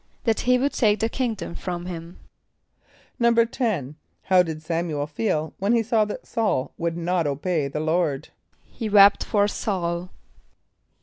[0.23, 2.17] =That he would take the kingdom from him.=
[3.19, 3.93] =10.=
[4.23, 8.29] How did S[)a]m´u el feel when he saw that S[a:]ul would not obey the Lord?
[8.67, 10.09] =He wept for S[a:]ul.